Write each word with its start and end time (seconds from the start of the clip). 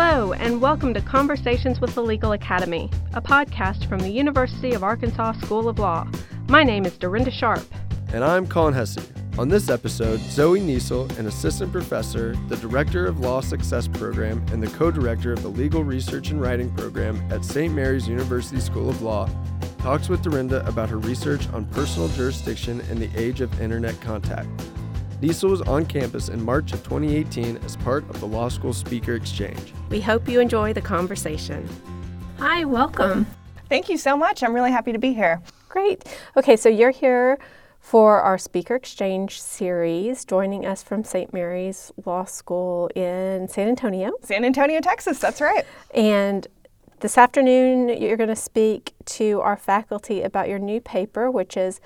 Hello, 0.00 0.32
and 0.32 0.60
welcome 0.60 0.94
to 0.94 1.00
Conversations 1.00 1.80
with 1.80 1.92
the 1.96 2.02
Legal 2.04 2.30
Academy, 2.30 2.88
a 3.14 3.20
podcast 3.20 3.88
from 3.88 3.98
the 3.98 4.08
University 4.08 4.72
of 4.72 4.84
Arkansas 4.84 5.32
School 5.40 5.68
of 5.68 5.80
Law. 5.80 6.06
My 6.48 6.62
name 6.62 6.86
is 6.86 6.96
Darinda 6.96 7.32
Sharp. 7.32 7.64
And 8.12 8.22
I'm 8.22 8.46
Colin 8.46 8.74
Hesse. 8.74 9.10
On 9.38 9.48
this 9.48 9.68
episode, 9.68 10.20
Zoe 10.20 10.60
Niesel, 10.60 11.18
an 11.18 11.26
assistant 11.26 11.72
professor, 11.72 12.36
the 12.46 12.56
director 12.58 13.08
of 13.08 13.18
Law 13.18 13.40
Success 13.40 13.88
Program, 13.88 14.40
and 14.52 14.62
the 14.62 14.70
co 14.78 14.92
director 14.92 15.32
of 15.32 15.42
the 15.42 15.48
Legal 15.48 15.82
Research 15.82 16.30
and 16.30 16.40
Writing 16.40 16.72
Program 16.76 17.20
at 17.32 17.44
St. 17.44 17.74
Mary's 17.74 18.06
University 18.06 18.60
School 18.60 18.88
of 18.88 19.02
Law, 19.02 19.28
talks 19.78 20.08
with 20.08 20.22
Darinda 20.22 20.64
about 20.68 20.88
her 20.90 20.98
research 20.98 21.48
on 21.48 21.64
personal 21.64 22.06
jurisdiction 22.10 22.82
in 22.82 23.00
the 23.00 23.10
age 23.16 23.40
of 23.40 23.60
internet 23.60 24.00
contact. 24.00 24.48
Niesel 25.20 25.50
was 25.50 25.62
on 25.62 25.84
campus 25.86 26.28
in 26.28 26.40
March 26.40 26.72
of 26.72 26.84
2018 26.84 27.56
as 27.64 27.76
part 27.78 28.08
of 28.08 28.20
the 28.20 28.26
Law 28.26 28.48
School 28.48 28.72
Speaker 28.72 29.14
Exchange. 29.14 29.72
We 29.90 30.00
hope 30.02 30.28
you 30.28 30.40
enjoy 30.40 30.74
the 30.74 30.82
conversation. 30.82 31.68
Hi, 32.38 32.64
welcome. 32.64 33.26
Thank 33.68 33.88
you 33.88 33.96
so 33.96 34.16
much. 34.16 34.42
I'm 34.42 34.54
really 34.54 34.70
happy 34.70 34.92
to 34.92 34.98
be 34.98 35.14
here. 35.14 35.40
Great. 35.68 36.04
Okay, 36.36 36.56
so 36.56 36.68
you're 36.68 36.90
here 36.90 37.38
for 37.80 38.20
our 38.20 38.36
Speaker 38.36 38.74
Exchange 38.74 39.40
series, 39.40 40.24
joining 40.24 40.66
us 40.66 40.82
from 40.82 41.04
St. 41.04 41.32
Mary's 41.32 41.90
Law 42.04 42.24
School 42.24 42.88
in 42.94 43.48
San 43.48 43.68
Antonio. 43.68 44.12
San 44.22 44.44
Antonio, 44.44 44.80
Texas, 44.80 45.18
that's 45.18 45.40
right. 45.40 45.64
And 45.94 46.46
this 47.00 47.16
afternoon, 47.16 47.88
you're 47.88 48.16
going 48.16 48.28
to 48.28 48.36
speak 48.36 48.92
to 49.06 49.40
our 49.40 49.56
faculty 49.56 50.20
about 50.22 50.48
your 50.48 50.58
new 50.58 50.80
paper, 50.80 51.30
which 51.30 51.56
is 51.56 51.80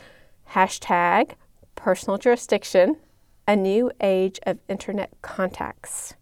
hashtag 0.50 1.32
personal 1.76 2.18
jurisdiction 2.18 2.96
a 3.46 3.56
new 3.56 3.90
age 4.00 4.38
of 4.44 4.58
internet 4.68 5.10
contacts. 5.20 6.14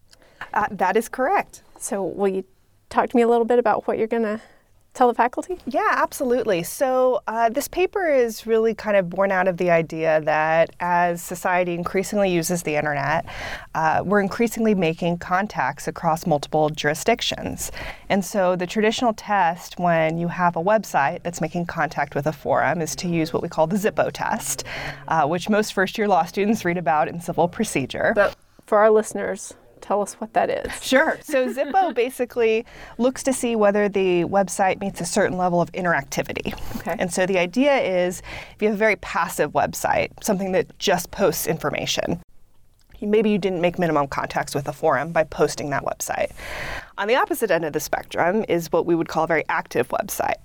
Uh, 0.53 0.67
that 0.71 0.97
is 0.97 1.07
correct. 1.07 1.63
So, 1.81 2.03
will 2.03 2.27
you 2.27 2.45
talk 2.89 3.09
to 3.09 3.15
me 3.15 3.23
a 3.23 3.27
little 3.27 3.45
bit 3.45 3.57
about 3.57 3.87
what 3.87 3.97
you're 3.97 4.07
going 4.07 4.23
to 4.23 4.39
tell 4.93 5.07
the 5.07 5.15
faculty? 5.15 5.57
Yeah, 5.65 5.89
absolutely. 5.89 6.61
So, 6.61 7.21
uh, 7.25 7.49
this 7.49 7.67
paper 7.67 8.07
is 8.07 8.45
really 8.45 8.75
kind 8.75 8.95
of 8.95 9.09
born 9.09 9.31
out 9.31 9.47
of 9.47 9.57
the 9.57 9.71
idea 9.71 10.21
that 10.21 10.75
as 10.79 11.23
society 11.23 11.73
increasingly 11.73 12.29
uses 12.31 12.61
the 12.61 12.75
internet, 12.75 13.25
uh, 13.73 14.03
we're 14.05 14.19
increasingly 14.19 14.75
making 14.75 15.17
contacts 15.17 15.87
across 15.87 16.27
multiple 16.27 16.69
jurisdictions. 16.69 17.71
And 18.09 18.23
so, 18.23 18.55
the 18.55 18.67
traditional 18.67 19.13
test 19.13 19.79
when 19.79 20.19
you 20.19 20.27
have 20.27 20.55
a 20.55 20.63
website 20.63 21.23
that's 21.23 21.41
making 21.41 21.65
contact 21.65 22.13
with 22.13 22.27
a 22.27 22.33
forum 22.33 22.81
is 22.81 22.95
to 22.97 23.07
use 23.07 23.33
what 23.33 23.41
we 23.41 23.49
call 23.49 23.65
the 23.65 23.77
Zippo 23.77 24.11
test, 24.13 24.65
uh, 25.07 25.25
which 25.25 25.49
most 25.49 25.73
first 25.73 25.97
year 25.97 26.07
law 26.07 26.25
students 26.25 26.63
read 26.63 26.77
about 26.77 27.07
in 27.07 27.19
civil 27.19 27.47
procedure. 27.47 28.11
But 28.13 28.35
for 28.67 28.77
our 28.77 28.91
listeners, 28.91 29.55
Tell 29.81 30.01
us 30.01 30.13
what 30.15 30.33
that 30.33 30.49
is. 30.49 30.71
Sure. 30.91 31.17
So 31.23 31.47
Zippo 31.53 31.95
basically 31.95 32.65
looks 32.97 33.23
to 33.23 33.31
see 33.31 33.55
whether 33.55 33.87
the 33.87 34.25
website 34.25 34.81
meets 34.81 34.99
a 34.99 35.05
certain 35.05 35.37
level 35.37 35.61
of 35.61 35.71
interactivity. 35.71 36.53
Okay. 36.77 36.95
And 36.99 37.13
so 37.13 37.25
the 37.25 37.37
idea 37.37 37.77
is 37.79 38.21
if 38.55 38.61
you 38.61 38.67
have 38.67 38.75
a 38.75 38.77
very 38.77 38.97
passive 38.97 39.51
website, 39.51 40.11
something 40.21 40.51
that 40.51 40.77
just 40.79 41.11
posts 41.11 41.47
information, 41.47 42.21
maybe 43.01 43.29
you 43.29 43.37
didn't 43.37 43.61
make 43.61 43.79
minimum 43.79 44.07
contacts 44.07 44.53
with 44.53 44.67
a 44.67 44.73
forum 44.73 45.11
by 45.11 45.23
posting 45.23 45.69
that 45.71 45.83
website. 45.83 46.31
On 46.97 47.07
the 47.07 47.15
opposite 47.15 47.49
end 47.49 47.65
of 47.65 47.73
the 47.73 47.79
spectrum 47.79 48.45
is 48.47 48.71
what 48.71 48.85
we 48.85 48.95
would 48.95 49.07
call 49.07 49.23
a 49.23 49.27
very 49.27 49.43
active 49.49 49.87
website. 49.89 50.35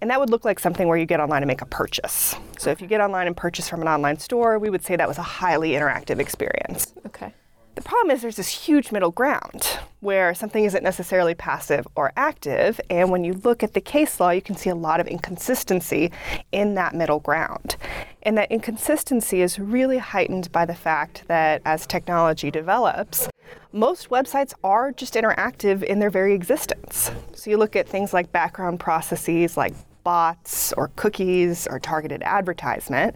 And 0.00 0.10
that 0.10 0.20
would 0.20 0.30
look 0.30 0.44
like 0.44 0.60
something 0.60 0.86
where 0.86 0.98
you 0.98 1.06
get 1.06 1.20
online 1.20 1.42
and 1.42 1.48
make 1.48 1.62
a 1.62 1.66
purchase. 1.66 2.36
So 2.58 2.70
if 2.70 2.80
you 2.80 2.86
get 2.86 3.00
online 3.00 3.26
and 3.26 3.36
purchase 3.36 3.68
from 3.68 3.82
an 3.82 3.88
online 3.88 4.18
store, 4.18 4.58
we 4.58 4.70
would 4.70 4.84
say 4.84 4.96
that 4.96 5.08
was 5.08 5.18
a 5.18 5.22
highly 5.22 5.70
interactive 5.70 6.20
experience. 6.20 6.92
Okay. 7.06 7.32
The 7.76 7.82
problem 7.82 8.10
is 8.10 8.22
there's 8.22 8.36
this 8.36 8.66
huge 8.66 8.90
middle 8.90 9.10
ground 9.10 9.78
where 10.00 10.34
something 10.34 10.64
isn't 10.64 10.82
necessarily 10.82 11.34
passive 11.34 11.86
or 11.94 12.10
active. 12.16 12.80
And 12.88 13.10
when 13.10 13.22
you 13.22 13.34
look 13.34 13.62
at 13.62 13.74
the 13.74 13.82
case 13.82 14.18
law, 14.18 14.30
you 14.30 14.40
can 14.40 14.56
see 14.56 14.70
a 14.70 14.74
lot 14.74 14.98
of 14.98 15.06
inconsistency 15.06 16.10
in 16.52 16.74
that 16.76 16.94
middle 16.94 17.20
ground. 17.20 17.76
And 18.22 18.38
that 18.38 18.50
inconsistency 18.50 19.42
is 19.42 19.58
really 19.58 19.98
heightened 19.98 20.50
by 20.52 20.64
the 20.64 20.74
fact 20.74 21.24
that 21.28 21.60
as 21.66 21.86
technology 21.86 22.50
develops, 22.50 23.28
most 23.72 24.08
websites 24.08 24.54
are 24.64 24.90
just 24.90 25.12
interactive 25.12 25.82
in 25.82 25.98
their 25.98 26.10
very 26.10 26.32
existence. 26.32 27.10
So 27.34 27.50
you 27.50 27.58
look 27.58 27.76
at 27.76 27.86
things 27.86 28.14
like 28.14 28.32
background 28.32 28.80
processes 28.80 29.54
like 29.54 29.74
bots 30.02 30.72
or 30.72 30.92
cookies 30.96 31.66
or 31.66 31.78
targeted 31.78 32.22
advertisement. 32.22 33.15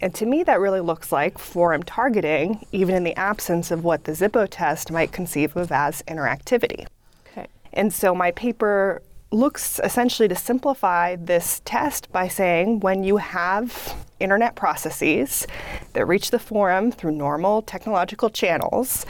And 0.00 0.14
to 0.14 0.26
me, 0.26 0.42
that 0.44 0.60
really 0.60 0.80
looks 0.80 1.10
like 1.10 1.38
forum 1.38 1.82
targeting, 1.82 2.64
even 2.72 2.94
in 2.94 3.04
the 3.04 3.16
absence 3.16 3.70
of 3.70 3.84
what 3.84 4.04
the 4.04 4.12
Zippo 4.12 4.46
test 4.48 4.92
might 4.92 5.12
conceive 5.12 5.56
of 5.56 5.72
as 5.72 6.02
interactivity. 6.02 6.86
Okay. 7.26 7.46
And 7.72 7.92
so 7.92 8.14
my 8.14 8.30
paper 8.30 9.02
looks 9.30 9.80
essentially 9.84 10.28
to 10.28 10.34
simplify 10.34 11.16
this 11.16 11.60
test 11.64 12.10
by 12.12 12.28
saying 12.28 12.80
when 12.80 13.04
you 13.04 13.18
have 13.18 13.94
internet 14.20 14.54
processes 14.56 15.46
that 15.92 16.06
reach 16.06 16.30
the 16.30 16.38
forum 16.38 16.90
through 16.90 17.12
normal 17.12 17.62
technological 17.62 18.30
channels, 18.30 19.04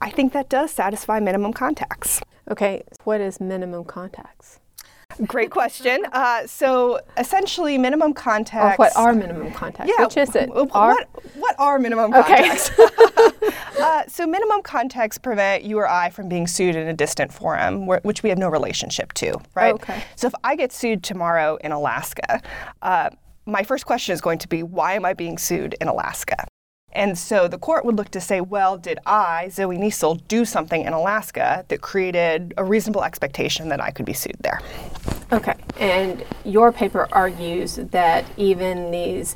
I 0.00 0.10
think 0.10 0.32
that 0.32 0.48
does 0.48 0.70
satisfy 0.70 1.20
minimum 1.20 1.52
contacts. 1.52 2.20
Okay, 2.50 2.82
what 3.04 3.20
is 3.20 3.40
minimum 3.40 3.84
contacts? 3.84 4.58
Great 5.26 5.50
question. 5.50 6.04
Uh, 6.12 6.46
so 6.46 7.00
essentially, 7.16 7.76
minimum 7.78 8.14
contacts. 8.14 8.78
Or 8.78 8.84
what 8.84 8.96
are 8.96 9.12
minimum 9.14 9.52
contacts? 9.52 9.92
Yeah, 9.96 10.04
Which 10.04 10.16
is 10.16 10.34
it? 10.36 10.48
What, 10.48 10.70
are? 10.72 10.96
what 11.34 11.56
are 11.58 11.78
minimum 11.78 12.14
Okay. 12.14 12.48
contacts? 12.48 12.70
uh, 13.80 14.04
so 14.06 14.26
minimum 14.26 14.62
contacts 14.62 15.18
prevent 15.18 15.64
you 15.64 15.78
or 15.78 15.88
I 15.88 16.10
from 16.10 16.28
being 16.28 16.46
sued 16.46 16.76
in 16.76 16.86
a 16.86 16.92
distant 16.94 17.32
forum, 17.32 17.86
where, 17.86 18.00
which 18.02 18.22
we 18.22 18.28
have 18.28 18.38
no 18.38 18.48
relationship 18.48 19.12
to, 19.14 19.34
right? 19.54 19.74
Okay. 19.74 20.02
So 20.16 20.26
if 20.26 20.34
I 20.44 20.54
get 20.56 20.72
sued 20.72 21.02
tomorrow 21.02 21.56
in 21.62 21.72
Alaska, 21.72 22.40
uh, 22.82 23.10
my 23.46 23.62
first 23.62 23.86
question 23.86 24.12
is 24.12 24.20
going 24.20 24.38
to 24.38 24.48
be, 24.48 24.62
why 24.62 24.94
am 24.94 25.04
I 25.04 25.14
being 25.14 25.38
sued 25.38 25.74
in 25.80 25.88
Alaska? 25.88 26.46
And 26.92 27.18
so 27.18 27.48
the 27.48 27.58
court 27.58 27.84
would 27.84 27.96
look 27.96 28.10
to 28.10 28.20
say, 28.20 28.40
well, 28.40 28.78
did 28.78 28.98
I, 29.04 29.48
Zoe 29.50 29.76
Niesel, 29.76 30.26
do 30.26 30.44
something 30.44 30.82
in 30.84 30.92
Alaska 30.92 31.64
that 31.68 31.80
created 31.82 32.54
a 32.56 32.64
reasonable 32.64 33.04
expectation 33.04 33.68
that 33.68 33.80
I 33.80 33.90
could 33.90 34.06
be 34.06 34.14
sued 34.14 34.36
there? 34.40 34.60
Okay, 35.32 35.54
and 35.78 36.24
your 36.44 36.72
paper 36.72 37.06
argues 37.12 37.76
that 37.76 38.24
even 38.36 38.90
these 38.90 39.34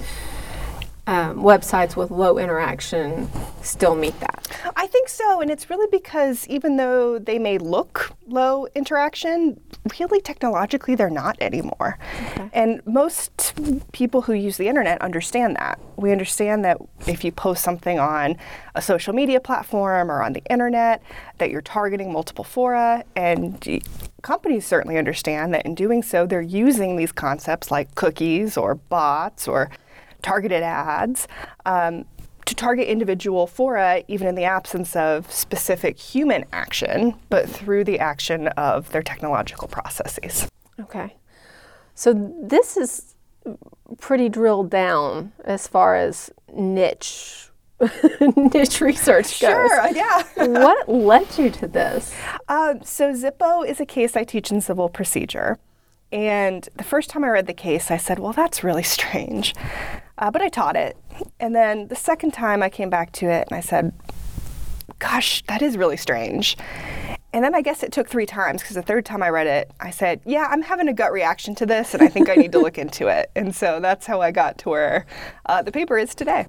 um, 1.07 1.43
websites 1.43 1.97
with 1.97 2.11
low 2.11 2.39
interaction 2.39 3.29
still 3.61 3.95
meet 3.95 4.19
that. 4.21 4.47
I 4.77 4.87
think 4.87 5.09
so, 5.09 5.41
and 5.41 5.51
it's 5.51 5.69
really 5.69 5.89
because 5.91 6.47
even 6.49 6.77
though 6.77 7.19
they 7.19 7.39
may 7.39 7.59
look 7.59 8.13
low 8.29 8.67
interaction, 8.75 9.61
really 9.99 10.21
technologically 10.21 10.95
they're 10.95 11.11
not 11.11 11.37
anymore. 11.41 11.99
Okay. 12.31 12.51
And 12.53 12.81
most 12.87 13.55
people 13.93 14.23
who 14.23 14.33
use 14.33 14.57
the 14.57 14.69
internet 14.69 15.01
understand 15.03 15.57
that. 15.57 15.81
We 15.97 16.13
understand 16.13 16.65
that 16.65 16.79
if 17.07 17.25
you 17.25 17.33
post 17.33 17.65
something 17.65 17.99
on 17.99 18.37
a 18.75 18.83
social 18.83 19.13
media 19.13 19.41
platform 19.41 20.11
or 20.11 20.23
on 20.23 20.33
the 20.33 20.43
internet, 20.51 21.03
that 21.39 21.51
you're 21.51 21.63
targeting 21.63 22.13
multiple 22.13 22.45
fora, 22.45 23.05
and 23.17 23.83
companies 24.23 24.67
certainly 24.67 24.99
understand 24.99 25.53
that 25.55 25.67
in 25.67 25.75
doing 25.75 26.03
so, 26.03 26.27
they're 26.27 26.41
using 26.41 26.97
these 26.97 27.13
concepts 27.13 27.71
like 27.71 27.95
cookies 27.97 28.57
or 28.57 28.77
bots 28.77 29.49
or 29.49 29.71
targeted 30.23 30.63
ads 30.63 31.29
um, 31.67 32.05
to 32.45 32.55
target 32.55 32.89
individual 32.89 33.47
fora, 33.47 34.03
even 34.09 34.27
in 34.27 34.35
the 34.35 34.45
absence 34.45 34.97
of 34.97 35.31
specific 35.31 35.99
human 35.99 36.45
action, 36.53 37.15
but 37.29 37.49
through 37.49 37.85
the 37.85 37.99
action 37.99 38.49
of 38.49 38.91
their 38.93 39.03
technological 39.03 39.69
processes. 39.69 40.49
Okay, 40.81 41.17
so 41.95 42.35
this 42.43 42.77
is 42.77 43.15
pretty 44.01 44.29
drilled 44.29 44.71
down 44.71 45.33
as 45.45 45.67
far 45.67 45.95
as 45.97 46.31
niche 46.55 47.49
niche 48.55 48.81
research 48.81 49.41
goes. 49.41 49.69
Sure, 49.69 49.89
yeah. 49.89 50.23
what 50.37 50.89
led 50.89 51.39
you 51.39 51.51
to 51.51 51.67
this? 51.67 52.15
Um, 52.49 52.83
so 52.83 53.13
Zippo 53.13 53.67
is 53.67 53.81
a 53.81 53.87
case 53.87 54.17
I 54.17 54.25
teach 54.25 54.51
in 54.51 54.61
civil 54.61 54.89
procedure. 54.89 55.59
And 56.13 56.69
the 56.77 56.85
first 56.85 57.09
time 57.09 57.25
I 57.25 57.29
read 57.29 57.47
the 57.47 57.55
case, 57.55 57.91
I 57.91 57.97
said, 57.97 58.19
well, 58.19 58.35
that's 58.35 58.63
really 58.63 58.83
strange. 58.83 59.55
Uh, 60.23 60.31
but 60.31 60.41
I 60.41 60.49
taught 60.49 60.77
it. 60.77 60.97
And 61.41 61.53
then 61.53 61.89
the 61.89 61.97
second 61.97 62.31
time 62.31 62.63
I 62.63 62.69
came 62.69 62.89
back 62.89 63.11
to 63.15 63.27
it 63.27 63.49
and 63.51 63.57
I 63.57 63.61
said, 63.61 63.93
gosh, 65.01 65.43
that 65.49 65.63
is 65.63 65.77
really 65.77 65.97
strange. 65.97 66.57
And 67.33 67.45
then 67.45 67.57
I 67.57 67.61
guess 67.61 67.83
it 67.83 67.91
took 67.91 68.09
three 68.09 68.25
times 68.25 68.63
because 68.63 68.77
the 68.77 68.83
third 68.83 69.05
time 69.05 69.21
I 69.21 69.31
read 69.31 69.49
it, 69.49 69.73
I 69.81 69.91
said, 69.91 70.21
yeah, 70.25 70.47
I'm 70.49 70.63
having 70.63 70.87
a 70.87 70.93
gut 70.93 71.11
reaction 71.11 71.57
to 71.57 71.67
this 71.67 71.93
and 71.93 72.05
I 72.05 72.07
think 72.07 72.31
I 72.31 72.37
need 72.37 72.53
to 72.53 72.61
look 72.61 72.79
into 72.79 73.09
it. 73.09 73.33
And 73.35 73.53
so 73.53 73.81
that's 73.81 74.07
how 74.07 74.21
I 74.21 74.31
got 74.31 74.59
to 74.59 74.69
where 74.69 75.07
uh, 75.47 75.61
the 75.61 75.73
paper 75.73 75.99
is 75.99 76.15
today. 76.15 76.47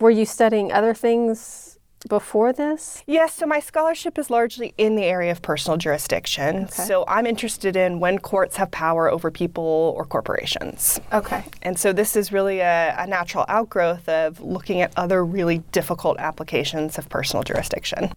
Were 0.00 0.10
you 0.10 0.26
studying 0.26 0.72
other 0.72 0.92
things 0.92 1.73
before 2.08 2.52
this? 2.52 3.02
Yes, 3.06 3.34
so 3.34 3.46
my 3.46 3.60
scholarship 3.60 4.18
is 4.18 4.30
largely 4.30 4.74
in 4.78 4.96
the 4.96 5.04
area 5.04 5.30
of 5.30 5.42
personal 5.42 5.76
jurisdiction. 5.76 6.64
Okay. 6.64 6.82
So 6.84 7.04
I'm 7.08 7.26
interested 7.26 7.76
in 7.76 8.00
when 8.00 8.18
courts 8.18 8.56
have 8.56 8.70
power 8.70 9.10
over 9.10 9.30
people 9.30 9.94
or 9.96 10.04
corporations. 10.04 11.00
Okay. 11.12 11.44
And 11.62 11.78
so 11.78 11.92
this 11.92 12.16
is 12.16 12.32
really 12.32 12.60
a, 12.60 12.94
a 12.98 13.06
natural 13.06 13.44
outgrowth 13.48 14.08
of 14.08 14.40
looking 14.40 14.80
at 14.80 14.92
other 14.96 15.24
really 15.24 15.58
difficult 15.72 16.18
applications 16.18 16.98
of 16.98 17.08
personal 17.08 17.42
jurisdiction. 17.42 18.12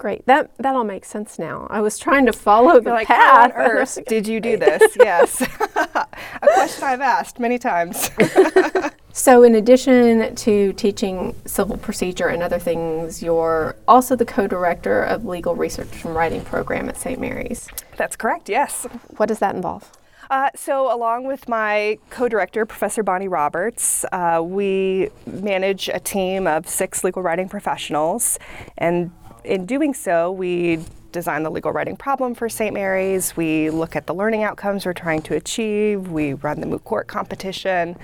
Great. 0.00 0.24
That 0.24 0.50
that 0.56 0.74
all 0.74 0.84
makes 0.84 1.08
sense 1.08 1.38
now. 1.38 1.66
I 1.68 1.82
was 1.82 1.98
trying 1.98 2.24
to 2.24 2.32
follow 2.32 2.80
the 2.80 2.88
like, 2.88 3.06
path. 3.06 3.18
How 3.18 3.44
on 3.44 3.52
earth 3.70 3.98
did 4.06 4.26
you 4.26 4.40
do 4.40 4.56
this? 4.56 4.96
yes. 4.98 5.42
a 5.76 6.06
question 6.54 6.84
I've 6.84 7.02
asked 7.02 7.38
many 7.38 7.58
times. 7.58 8.10
so, 9.20 9.42
in 9.42 9.54
addition 9.54 10.34
to 10.34 10.72
teaching 10.72 11.34
civil 11.44 11.76
procedure 11.76 12.28
and 12.28 12.42
other 12.42 12.58
things, 12.58 13.22
you're 13.22 13.76
also 13.86 14.16
the 14.16 14.24
co 14.24 14.46
director 14.46 15.02
of 15.02 15.26
Legal 15.26 15.54
Research 15.54 16.06
and 16.06 16.14
Writing 16.14 16.40
Program 16.40 16.88
at 16.88 16.96
St. 16.96 17.20
Mary's. 17.20 17.68
That's 17.98 18.16
correct, 18.16 18.48
yes. 18.48 18.86
What 19.18 19.26
does 19.26 19.38
that 19.40 19.54
involve? 19.54 19.92
Uh, 20.30 20.48
so, 20.56 20.90
along 20.90 21.26
with 21.26 21.50
my 21.50 21.98
co 22.08 22.30
director, 22.30 22.64
Professor 22.64 23.02
Bonnie 23.02 23.28
Roberts, 23.28 24.06
uh, 24.10 24.40
we 24.42 25.10
manage 25.26 25.90
a 25.90 26.00
team 26.00 26.46
of 26.46 26.66
six 26.66 27.04
legal 27.04 27.20
writing 27.20 27.50
professionals. 27.50 28.38
And 28.78 29.10
in 29.44 29.66
doing 29.66 29.92
so, 29.92 30.32
we 30.32 30.78
design 31.12 31.42
the 31.42 31.50
legal 31.50 31.72
writing 31.72 31.96
problem 31.96 32.34
for 32.34 32.48
St. 32.48 32.72
Mary's. 32.72 33.36
We 33.36 33.70
look 33.70 33.96
at 33.96 34.06
the 34.06 34.14
learning 34.14 34.44
outcomes 34.44 34.86
we're 34.86 34.92
trying 34.92 35.22
to 35.22 35.34
achieve. 35.34 36.08
We 36.08 36.34
run 36.34 36.60
the 36.60 36.66
moot 36.66 36.84
court 36.84 37.08
competition. 37.08 37.96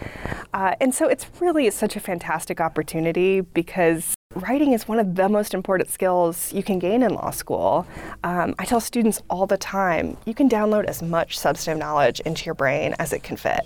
Uh, 0.52 0.74
and 0.80 0.94
so 0.94 1.08
it's 1.08 1.26
really 1.40 1.70
such 1.70 1.96
a 1.96 2.00
fantastic 2.00 2.60
opportunity 2.60 3.40
because 3.40 4.15
writing 4.36 4.72
is 4.72 4.86
one 4.86 4.98
of 4.98 5.14
the 5.14 5.28
most 5.28 5.54
important 5.54 5.90
skills 5.90 6.52
you 6.52 6.62
can 6.62 6.78
gain 6.78 7.02
in 7.02 7.14
law 7.14 7.30
school. 7.30 7.86
Um, 8.22 8.54
I 8.58 8.64
tell 8.64 8.80
students 8.80 9.22
all 9.30 9.46
the 9.46 9.56
time 9.56 10.16
you 10.26 10.34
can 10.34 10.48
download 10.48 10.84
as 10.84 11.02
much 11.02 11.38
substantive 11.38 11.78
knowledge 11.80 12.20
into 12.20 12.44
your 12.44 12.54
brain 12.54 12.94
as 12.98 13.12
it 13.12 13.22
can 13.22 13.36
fit. 13.36 13.62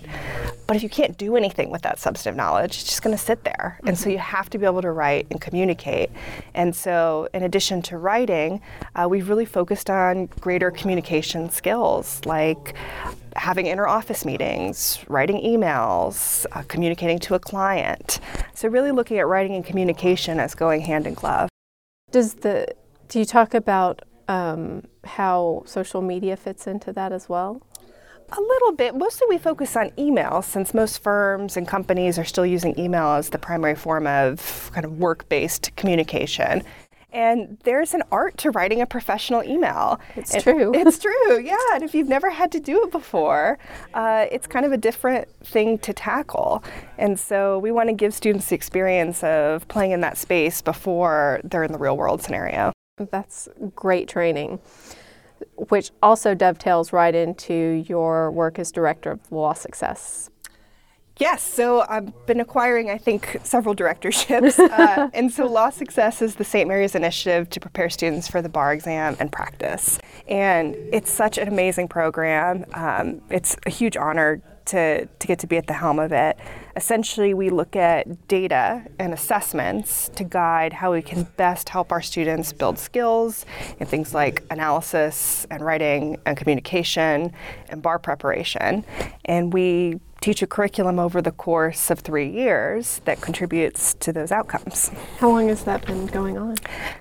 But 0.67 0.77
if 0.77 0.83
you 0.83 0.89
can't 0.89 1.17
do 1.17 1.35
anything 1.35 1.69
with 1.69 1.81
that 1.81 1.99
substantive 1.99 2.37
knowledge, 2.37 2.75
it's 2.75 2.85
just 2.85 3.03
going 3.03 3.15
to 3.15 3.21
sit 3.21 3.43
there. 3.43 3.75
Mm-hmm. 3.77 3.87
And 3.89 3.97
so 3.97 4.09
you 4.09 4.17
have 4.19 4.49
to 4.51 4.57
be 4.57 4.65
able 4.65 4.81
to 4.81 4.91
write 4.91 5.27
and 5.29 5.41
communicate. 5.41 6.09
And 6.53 6.73
so, 6.73 7.27
in 7.33 7.43
addition 7.43 7.81
to 7.83 7.97
writing, 7.97 8.61
uh, 8.95 9.07
we've 9.09 9.27
really 9.27 9.45
focused 9.45 9.89
on 9.89 10.27
greater 10.39 10.71
communication 10.71 11.49
skills 11.49 12.21
like 12.25 12.75
having 13.35 13.65
inter 13.65 13.87
office 13.87 14.25
meetings, 14.25 14.99
writing 15.07 15.41
emails, 15.41 16.45
uh, 16.51 16.63
communicating 16.67 17.19
to 17.19 17.35
a 17.35 17.39
client. 17.39 18.19
So 18.61 18.67
really 18.67 18.91
looking 18.91 19.17
at 19.17 19.25
writing 19.25 19.55
and 19.55 19.65
communication 19.65 20.39
as 20.39 20.53
going 20.53 20.81
hand 20.81 21.07
in 21.07 21.15
glove. 21.15 21.49
Does 22.11 22.35
the 22.35 22.67
do 23.07 23.17
you 23.17 23.25
talk 23.25 23.55
about 23.55 24.03
um, 24.27 24.83
how 25.03 25.63
social 25.65 26.03
media 26.03 26.37
fits 26.37 26.67
into 26.67 26.93
that 26.93 27.11
as 27.11 27.27
well? 27.27 27.59
A 28.31 28.39
little 28.39 28.73
bit. 28.73 28.93
Mostly 28.93 29.25
we 29.31 29.39
focus 29.39 29.75
on 29.75 29.89
email 29.97 30.43
since 30.43 30.75
most 30.75 31.01
firms 31.01 31.57
and 31.57 31.67
companies 31.67 32.19
are 32.19 32.23
still 32.23 32.45
using 32.45 32.77
email 32.79 33.07
as 33.13 33.31
the 33.31 33.39
primary 33.39 33.73
form 33.73 34.05
of 34.05 34.69
kind 34.75 34.85
of 34.85 34.99
work 34.99 35.27
based 35.27 35.75
communication. 35.75 36.61
And 37.13 37.57
there's 37.63 37.93
an 37.93 38.03
art 38.11 38.37
to 38.37 38.51
writing 38.51 38.81
a 38.81 38.85
professional 38.85 39.43
email. 39.43 39.99
It's 40.15 40.33
and 40.33 40.43
true. 40.43 40.71
It's 40.73 40.97
true, 41.27 41.39
yeah. 41.39 41.57
And 41.73 41.83
if 41.83 41.93
you've 41.93 42.07
never 42.07 42.29
had 42.29 42.51
to 42.53 42.59
do 42.59 42.83
it 42.83 42.91
before, 42.91 43.59
uh, 43.93 44.27
it's 44.31 44.47
kind 44.47 44.65
of 44.65 44.71
a 44.71 44.77
different 44.77 45.27
thing 45.43 45.77
to 45.79 45.93
tackle. 45.93 46.63
And 46.97 47.19
so 47.19 47.59
we 47.59 47.71
want 47.71 47.89
to 47.89 47.93
give 47.93 48.13
students 48.13 48.47
the 48.47 48.55
experience 48.55 49.23
of 49.23 49.67
playing 49.67 49.91
in 49.91 50.01
that 50.01 50.17
space 50.17 50.61
before 50.61 51.41
they're 51.43 51.63
in 51.63 51.71
the 51.71 51.77
real 51.77 51.97
world 51.97 52.21
scenario. 52.21 52.71
That's 52.97 53.49
great 53.75 54.07
training, 54.07 54.59
which 55.55 55.91
also 56.01 56.33
dovetails 56.33 56.93
right 56.93 57.13
into 57.13 57.83
your 57.87 58.31
work 58.31 58.57
as 58.57 58.71
director 58.71 59.11
of 59.11 59.31
law 59.31 59.53
success 59.53 60.30
Yes, 61.21 61.43
so 61.43 61.85
I've 61.87 62.25
been 62.25 62.39
acquiring, 62.39 62.89
I 62.89 62.97
think, 62.97 63.41
several 63.43 63.75
directorships. 63.75 64.57
Uh, 64.57 65.07
and 65.13 65.31
so 65.31 65.45
Law 65.45 65.69
Success 65.69 66.19
is 66.19 66.33
the 66.33 66.43
St. 66.43 66.67
Mary's 66.67 66.95
initiative 66.95 67.47
to 67.51 67.59
prepare 67.59 67.91
students 67.91 68.27
for 68.27 68.41
the 68.41 68.49
bar 68.49 68.73
exam 68.73 69.15
and 69.19 69.31
practice. 69.31 69.99
And 70.27 70.75
it's 70.91 71.11
such 71.11 71.37
an 71.37 71.47
amazing 71.47 71.89
program. 71.89 72.65
Um, 72.73 73.21
it's 73.29 73.55
a 73.67 73.69
huge 73.69 73.97
honor 73.97 74.41
to, 74.65 75.05
to 75.05 75.27
get 75.27 75.37
to 75.39 75.47
be 75.47 75.57
at 75.57 75.67
the 75.67 75.73
helm 75.73 75.99
of 75.99 76.11
it. 76.11 76.39
Essentially, 76.75 77.35
we 77.35 77.51
look 77.51 77.75
at 77.75 78.27
data 78.27 78.83
and 78.97 79.13
assessments 79.13 80.09
to 80.15 80.23
guide 80.23 80.73
how 80.73 80.91
we 80.91 81.03
can 81.03 81.27
best 81.37 81.69
help 81.69 81.91
our 81.91 82.01
students 82.01 82.51
build 82.51 82.79
skills 82.79 83.45
in 83.79 83.85
things 83.85 84.15
like 84.15 84.43
analysis 84.49 85.45
and 85.51 85.63
writing 85.63 86.17
and 86.25 86.35
communication 86.35 87.31
and 87.69 87.83
bar 87.83 87.99
preparation. 87.99 88.83
And 89.25 89.53
we 89.53 89.99
teach 90.21 90.43
a 90.43 90.47
curriculum 90.47 90.99
over 90.99 91.19
the 91.21 91.31
course 91.31 91.89
of 91.89 91.99
three 91.99 92.29
years 92.29 93.01
that 93.05 93.19
contributes 93.21 93.95
to 93.95 94.13
those 94.13 94.31
outcomes. 94.31 94.89
How 95.17 95.29
long 95.29 95.49
has 95.49 95.63
that 95.63 95.85
been 95.85 96.05
going 96.05 96.37
on? 96.37 96.57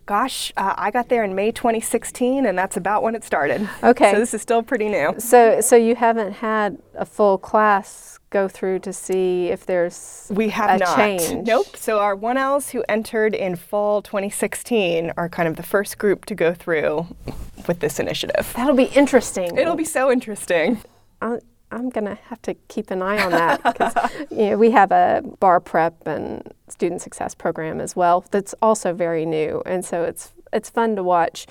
Gosh, 0.07 0.53
uh, 0.57 0.75
I 0.77 0.91
got 0.91 1.11
there 1.11 1.23
in 1.23 1.35
May 1.35 1.53
2016, 1.53 2.47
and 2.47 2.59
that's 2.59 2.79
about 2.79 3.03
when 3.03 3.15
it 3.15 3.23
started. 3.23 3.69
Okay. 3.83 4.13
So 4.13 4.19
this 4.19 4.33
is 4.33 4.41
still 4.41 4.63
pretty 4.63 4.89
new. 4.89 5.15
So, 5.19 5.61
so 5.61 5.77
you 5.77 5.95
haven't 5.95 6.33
had 6.33 6.79
a 6.95 7.05
full 7.05 7.37
class 7.37 8.19
go 8.31 8.49
through 8.49 8.79
to 8.79 8.93
see 8.93 9.49
if 9.49 9.67
there's 9.67 10.31
we 10.31 10.49
have 10.51 10.77
a 10.77 10.79
not. 10.79 10.97
change. 10.97 11.47
Nope. 11.47 11.77
So 11.77 11.99
our 11.99 12.17
1Ls 12.17 12.71
who 12.71 12.85
entered 12.89 13.35
in 13.35 13.57
fall 13.57 14.01
2016 14.03 15.13
are 15.17 15.29
kind 15.29 15.49
of 15.49 15.57
the 15.57 15.63
first 15.63 15.99
group 15.99 16.25
to 16.27 16.35
go 16.35 16.55
through 16.55 17.07
with 17.67 17.81
this 17.81 17.99
initiative. 17.99 18.53
That'll 18.57 18.75
be 18.75 18.85
interesting. 18.85 19.57
It'll 19.59 19.77
be 19.77 19.85
so 19.85 20.11
interesting. 20.11 20.81
Uh, 21.21 21.39
I'm 21.73 21.89
going 21.91 22.05
to 22.05 22.19
have 22.29 22.43
to 22.43 22.55
keep 22.69 22.91
an 22.91 23.03
eye 23.03 23.23
on 23.23 23.31
that 23.33 23.63
because 23.63 23.95
you 24.31 24.51
know, 24.51 24.57
we 24.57 24.71
have 24.73 24.91
a 24.93 25.23
bar 25.39 25.61
prep 25.61 26.07
and 26.07 26.53
student 26.69 27.01
success 27.01 27.35
program 27.35 27.81
as 27.81 27.95
well 27.95 28.25
that's 28.31 28.55
also 28.61 28.93
very 28.93 29.25
new. 29.25 29.63
And 29.67 29.85
so 29.85 30.05
it's, 30.05 30.33
it's 30.53 30.71
fun 30.71 30.97
to 30.97 31.03
watch 31.03 31.47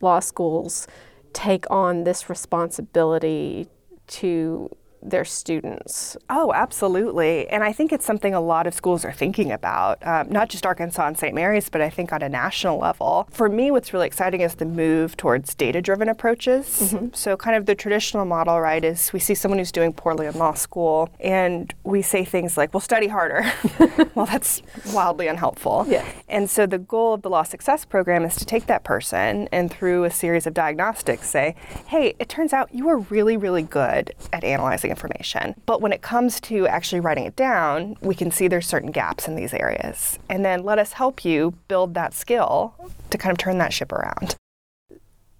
law 0.00 0.20
schools 0.20 0.86
take 1.32 1.68
on 1.70 2.04
this 2.04 2.30
responsibility 2.30 3.66
to 4.06 4.70
their 5.04 5.24
students. 5.24 6.16
Oh, 6.30 6.52
absolutely. 6.54 7.46
And 7.48 7.62
I 7.62 7.72
think 7.72 7.92
it's 7.92 8.06
something 8.06 8.34
a 8.34 8.40
lot 8.40 8.66
of 8.66 8.74
schools 8.74 9.04
are 9.04 9.12
thinking 9.12 9.52
about, 9.52 10.04
um, 10.06 10.30
not 10.30 10.48
just 10.48 10.64
Arkansas 10.64 11.06
and 11.06 11.18
St. 11.18 11.34
Mary's, 11.34 11.68
but 11.68 11.80
I 11.80 11.90
think 11.90 12.12
on 12.12 12.22
a 12.22 12.28
national 12.28 12.78
level. 12.78 13.28
For 13.30 13.48
me, 13.48 13.70
what's 13.70 13.92
really 13.92 14.06
exciting 14.06 14.40
is 14.40 14.54
the 14.54 14.64
move 14.64 15.16
towards 15.16 15.54
data 15.54 15.82
driven 15.82 16.08
approaches. 16.08 16.66
Mm-hmm. 16.66 17.08
So, 17.12 17.36
kind 17.36 17.56
of 17.56 17.66
the 17.66 17.74
traditional 17.74 18.24
model, 18.24 18.60
right, 18.60 18.82
is 18.82 19.12
we 19.12 19.20
see 19.20 19.34
someone 19.34 19.58
who's 19.58 19.72
doing 19.72 19.92
poorly 19.92 20.26
in 20.26 20.38
law 20.38 20.54
school 20.54 21.10
and 21.20 21.74
we 21.84 22.02
say 22.02 22.24
things 22.24 22.56
like, 22.56 22.72
well, 22.72 22.80
study 22.80 23.08
harder. 23.08 23.44
well, 24.14 24.26
that's 24.26 24.62
wildly 24.92 25.26
unhelpful. 25.26 25.84
Yeah. 25.88 26.04
And 26.28 26.48
so, 26.48 26.66
the 26.66 26.78
goal 26.78 27.14
of 27.14 27.22
the 27.22 27.30
Law 27.30 27.42
Success 27.42 27.84
Program 27.84 28.24
is 28.24 28.36
to 28.36 28.44
take 28.44 28.66
that 28.66 28.84
person 28.84 29.48
and 29.52 29.70
through 29.70 30.04
a 30.04 30.10
series 30.10 30.46
of 30.46 30.54
diagnostics 30.54 31.28
say, 31.28 31.54
hey, 31.86 32.14
it 32.18 32.28
turns 32.28 32.52
out 32.52 32.74
you 32.74 32.88
are 32.88 32.98
really, 32.98 33.36
really 33.36 33.62
good 33.62 34.12
at 34.32 34.44
analyzing 34.44 34.90
information. 34.94 35.54
But 35.66 35.80
when 35.80 35.92
it 35.92 36.02
comes 36.02 36.40
to 36.42 36.66
actually 36.68 37.00
writing 37.00 37.24
it 37.24 37.36
down, 37.36 37.96
we 38.00 38.14
can 38.14 38.30
see 38.30 38.48
there's 38.48 38.66
certain 38.66 38.90
gaps 38.90 39.28
in 39.28 39.34
these 39.34 39.52
areas. 39.52 40.18
And 40.28 40.44
then 40.44 40.62
let 40.62 40.78
us 40.78 40.92
help 40.92 41.24
you 41.24 41.54
build 41.68 41.94
that 41.94 42.14
skill 42.14 42.74
to 43.10 43.18
kind 43.18 43.32
of 43.32 43.38
turn 43.38 43.58
that 43.58 43.72
ship 43.72 43.92
around. 43.92 44.36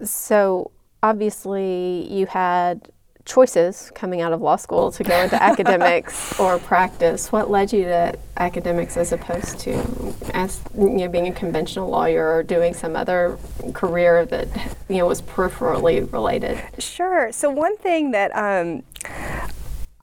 So 0.03 0.71
obviously 1.01 2.11
you 2.11 2.25
had 2.25 2.91
choices 3.25 3.91
coming 3.95 4.21
out 4.21 4.31
of 4.31 4.41
law 4.41 4.55
school 4.55 4.91
to 4.91 5.03
go 5.03 5.23
into 5.23 5.41
academics 5.43 6.39
or 6.39 6.59
practice. 6.59 7.31
What 7.31 7.49
led 7.49 7.73
you 7.73 7.83
to 7.85 8.15
academics 8.37 8.97
as 8.97 9.11
opposed 9.11 9.59
to 9.61 10.13
as 10.33 10.61
you 10.77 10.89
know 10.89 11.07
being 11.07 11.27
a 11.27 11.31
conventional 11.31 11.89
lawyer 11.89 12.35
or 12.35 12.43
doing 12.43 12.73
some 12.73 12.95
other 12.95 13.37
career 13.73 14.25
that 14.25 14.47
you 14.87 14.97
know 14.97 15.07
was 15.07 15.21
peripherally 15.21 16.11
related? 16.11 16.61
Sure. 16.79 17.31
So 17.31 17.49
one 17.49 17.77
thing 17.77 18.11
that 18.11 18.35
um, 18.35 18.83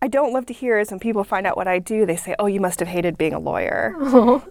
I 0.02 0.08
don't 0.08 0.32
love 0.32 0.46
to 0.46 0.52
hear 0.52 0.80
is 0.80 0.90
when 0.90 0.98
people 0.98 1.22
find 1.22 1.46
out 1.46 1.56
what 1.56 1.68
I 1.68 1.78
do, 1.78 2.04
they 2.04 2.16
say, 2.16 2.34
Oh, 2.40 2.46
you 2.46 2.60
must 2.60 2.80
have 2.80 2.88
hated 2.88 3.16
being 3.16 3.32
a 3.32 3.38
lawyer. 3.38 3.94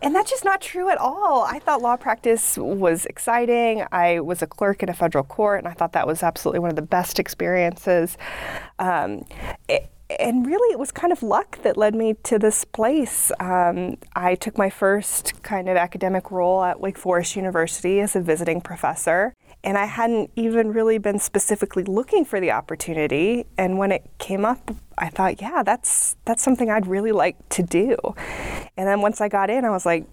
And 0.02 0.16
that's 0.16 0.32
just 0.32 0.46
not 0.46 0.62
true 0.62 0.90
at 0.90 0.98
all. 0.98 1.44
I 1.44 1.60
thought 1.60 1.82
law 1.82 1.98
practice 1.98 2.58
was 2.58 3.06
exciting. 3.06 3.84
I 3.92 4.22
was 4.22 4.42
a 4.42 4.48
clerk 4.48 4.82
in 4.82 4.88
a 4.88 4.94
federal 4.94 5.26
court, 5.26 5.60
and 5.60 5.68
I 5.68 5.74
thought 5.74 5.92
that 5.92 6.08
was 6.08 6.24
absolutely 6.24 6.60
one 6.60 6.70
of 6.70 6.78
the 6.78 6.82
best 6.82 7.20
experiences. 7.20 8.18
Um, 8.80 9.26
it, 9.68 9.90
and 10.20 10.46
really, 10.46 10.72
it 10.72 10.80
was 10.80 10.92
kind 10.92 11.12
of 11.12 11.22
luck 11.22 11.62
that 11.64 11.78
led 11.78 11.96
me 11.96 12.16
to 12.24 12.40
this 12.40 12.64
place. 12.64 13.32
Um, 13.40 13.98
I 14.16 14.36
took 14.36 14.58
my 14.58 14.70
first 14.70 15.42
kind 15.44 15.70
of 15.70 15.78
academic 15.78 16.32
role 16.32 16.64
at 16.64 16.80
Wake 16.80 16.98
Forest 16.98 17.36
University 17.36 18.00
as 18.00 18.16
a 18.16 18.22
visiting 18.22 18.62
professor, 18.62 19.34
and 19.64 19.78
I 19.78 19.86
hadn't 19.86 20.32
even 20.36 20.74
really 20.74 20.98
been 20.98 21.20
specifically 21.20 21.84
looking 21.84 22.26
for 22.26 22.40
the 22.40 22.52
opportunity. 22.52 23.46
And 23.58 23.78
when 23.78 23.92
it 23.92 24.10
came 24.18 24.46
up, 24.46 24.72
I 24.98 25.10
thought, 25.10 25.42
yeah, 25.42 25.64
that's 25.64 26.16
that's 26.26 26.44
something 26.44 26.70
I'd 26.70 26.88
really 26.88 27.12
like 27.12 27.38
to 27.50 27.64
do. 27.64 27.98
And 28.78 28.88
then 28.88 29.02
once 29.02 29.22
I 29.22 29.28
got 29.28 29.50
in, 29.50 29.66
I 29.66 29.70
was 29.70 29.86
like, 29.86 30.06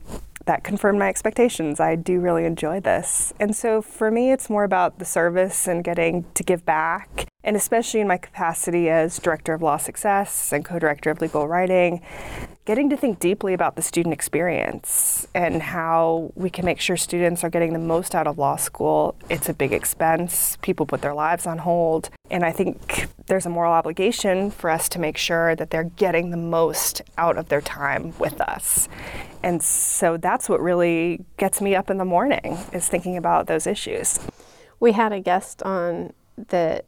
that 0.44 0.64
confirmed 0.64 0.98
my 0.98 1.08
expectations. 1.08 1.78
I 1.78 1.94
do 1.94 2.20
really 2.20 2.44
enjoy 2.44 2.80
this. 2.80 3.32
And 3.38 3.54
so 3.54 3.82
for 3.82 4.10
me, 4.10 4.32
it's 4.32 4.48
more 4.48 4.64
about 4.64 4.98
the 4.98 5.04
service 5.04 5.66
and 5.66 5.84
getting 5.84 6.24
to 6.34 6.42
give 6.42 6.64
back. 6.64 7.26
And 7.48 7.56
especially 7.56 8.00
in 8.00 8.06
my 8.06 8.18
capacity 8.18 8.90
as 8.90 9.18
Director 9.18 9.54
of 9.54 9.62
Law 9.62 9.78
Success 9.78 10.52
and 10.52 10.62
Co 10.62 10.78
Director 10.78 11.08
of 11.08 11.22
Legal 11.22 11.48
Writing, 11.48 12.02
getting 12.66 12.90
to 12.90 12.96
think 12.98 13.20
deeply 13.20 13.54
about 13.54 13.74
the 13.74 13.80
student 13.80 14.12
experience 14.12 15.26
and 15.34 15.62
how 15.62 16.30
we 16.34 16.50
can 16.50 16.66
make 16.66 16.78
sure 16.78 16.94
students 16.94 17.42
are 17.42 17.48
getting 17.48 17.72
the 17.72 17.78
most 17.78 18.14
out 18.14 18.26
of 18.26 18.36
law 18.36 18.56
school. 18.56 19.16
It's 19.30 19.48
a 19.48 19.54
big 19.54 19.72
expense. 19.72 20.58
People 20.60 20.84
put 20.84 21.00
their 21.00 21.14
lives 21.14 21.46
on 21.46 21.56
hold. 21.56 22.10
And 22.30 22.44
I 22.44 22.52
think 22.52 23.06
there's 23.28 23.46
a 23.46 23.48
moral 23.48 23.72
obligation 23.72 24.50
for 24.50 24.68
us 24.68 24.86
to 24.90 24.98
make 24.98 25.16
sure 25.16 25.56
that 25.56 25.70
they're 25.70 25.84
getting 25.84 26.28
the 26.28 26.36
most 26.36 27.00
out 27.16 27.38
of 27.38 27.48
their 27.48 27.62
time 27.62 28.12
with 28.18 28.42
us. 28.42 28.90
And 29.42 29.62
so 29.62 30.18
that's 30.18 30.50
what 30.50 30.60
really 30.60 31.24
gets 31.38 31.62
me 31.62 31.74
up 31.74 31.88
in 31.88 31.96
the 31.96 32.04
morning 32.04 32.58
is 32.74 32.88
thinking 32.88 33.16
about 33.16 33.46
those 33.46 33.66
issues. 33.66 34.20
We 34.80 34.92
had 34.92 35.14
a 35.14 35.20
guest 35.20 35.62
on 35.62 36.12
that 36.48 36.84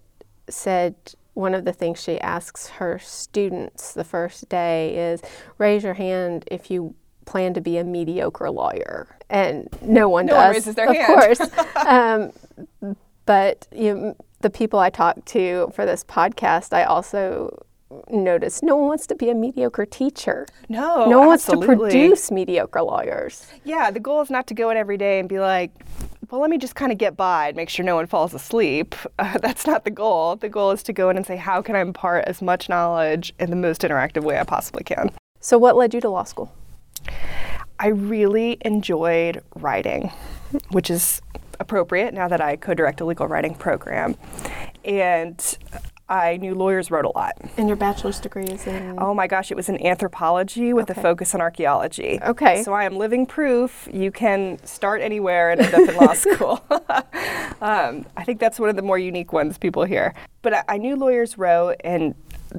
said 0.52 0.94
one 1.34 1.54
of 1.54 1.64
the 1.64 1.72
things 1.72 2.02
she 2.02 2.20
asks 2.20 2.68
her 2.68 2.98
students 2.98 3.92
the 3.92 4.04
first 4.04 4.48
day 4.48 4.96
is 4.96 5.22
raise 5.58 5.84
your 5.84 5.94
hand 5.94 6.44
if 6.50 6.70
you 6.70 6.94
plan 7.24 7.54
to 7.54 7.60
be 7.60 7.78
a 7.78 7.84
mediocre 7.84 8.50
lawyer. 8.50 9.06
And 9.28 9.68
no 9.82 10.08
one 10.08 10.26
no 10.26 10.34
does. 10.34 10.42
One 10.42 10.52
raises 10.52 10.74
their 10.74 10.90
of 10.90 10.96
hand. 10.96 11.06
course. 11.06 11.40
um, 11.86 12.94
but 13.24 13.68
you, 13.72 14.16
the 14.40 14.50
people 14.50 14.78
I 14.78 14.90
talk 14.90 15.24
to 15.26 15.70
for 15.74 15.86
this 15.86 16.02
podcast, 16.02 16.72
I 16.72 16.84
also 16.84 17.64
notice 18.10 18.62
no 18.62 18.76
one 18.76 18.88
wants 18.88 19.06
to 19.08 19.14
be 19.14 19.30
a 19.30 19.34
mediocre 19.34 19.86
teacher. 19.86 20.46
No, 20.68 21.06
no 21.08 21.20
one 21.20 21.32
absolutely. 21.34 21.76
wants 21.76 21.94
to 21.94 22.00
produce 22.00 22.30
mediocre 22.30 22.82
lawyers. 22.82 23.46
Yeah, 23.64 23.90
the 23.90 24.00
goal 24.00 24.20
is 24.22 24.30
not 24.30 24.46
to 24.48 24.54
go 24.54 24.70
in 24.70 24.76
every 24.76 24.96
day 24.96 25.20
and 25.20 25.28
be 25.28 25.38
like, 25.38 25.70
well, 26.30 26.40
let 26.40 26.50
me 26.50 26.58
just 26.58 26.74
kind 26.74 26.92
of 26.92 26.98
get 26.98 27.16
by 27.16 27.48
and 27.48 27.56
make 27.56 27.68
sure 27.68 27.84
no 27.84 27.96
one 27.96 28.06
falls 28.06 28.34
asleep. 28.34 28.94
Uh, 29.18 29.36
that's 29.38 29.66
not 29.66 29.84
the 29.84 29.90
goal. 29.90 30.36
The 30.36 30.48
goal 30.48 30.70
is 30.70 30.82
to 30.84 30.94
go 30.94 31.10
in 31.10 31.16
and 31.18 31.26
say, 31.26 31.36
how 31.36 31.60
can 31.60 31.76
I 31.76 31.80
impart 31.80 32.24
as 32.26 32.40
much 32.40 32.70
knowledge 32.70 33.34
in 33.38 33.50
the 33.50 33.56
most 33.56 33.82
interactive 33.82 34.22
way 34.22 34.38
I 34.38 34.44
possibly 34.44 34.82
can? 34.82 35.10
So, 35.40 35.58
what 35.58 35.76
led 35.76 35.92
you 35.92 36.00
to 36.00 36.08
law 36.08 36.24
school? 36.24 36.50
I 37.78 37.88
really 37.88 38.56
enjoyed 38.62 39.42
writing, 39.56 40.10
which 40.70 40.88
is 40.88 41.20
appropriate 41.58 42.14
now 42.14 42.28
that 42.28 42.40
I 42.40 42.56
co 42.56 42.72
direct 42.72 43.02
a 43.02 43.04
legal 43.04 43.26
writing 43.26 43.54
program. 43.54 44.16
And 44.84 45.58
I 46.10 46.38
knew 46.38 46.54
lawyers 46.56 46.90
wrote 46.90 47.04
a 47.04 47.16
lot. 47.16 47.36
And 47.56 47.68
your 47.68 47.76
bachelor's 47.76 48.18
degree 48.18 48.44
is 48.44 48.66
in? 48.66 48.96
Oh 48.98 49.14
my 49.14 49.28
gosh, 49.28 49.52
it 49.52 49.54
was 49.56 49.68
in 49.68 49.80
anthropology 49.86 50.72
with 50.72 50.90
Okay. 50.90 51.00
a 51.00 51.02
focus 51.02 51.34
on 51.36 51.40
archaeology. 51.40 52.18
Okay. 52.22 52.64
So 52.64 52.72
I 52.72 52.84
am 52.84 52.96
living 52.98 53.26
proof 53.26 53.88
you 53.92 54.10
can 54.10 54.58
start 54.66 55.00
anywhere 55.02 55.50
and 55.52 55.60
end 55.60 55.72
up 55.72 55.88
in 55.88 55.94
law 55.96 56.12
school. 56.24 56.64
um, 57.60 58.04
I 58.16 58.24
think 58.24 58.40
that's 58.40 58.58
one 58.58 58.68
of 58.68 58.76
the 58.76 58.82
more 58.82 58.98
unique 58.98 59.32
ones 59.32 59.56
people 59.56 59.84
hear. 59.84 60.12
But 60.42 60.54
I, 60.54 60.64
I 60.70 60.76
knew 60.78 60.96
lawyers 60.96 61.38
wrote, 61.38 61.76
and 61.84 62.14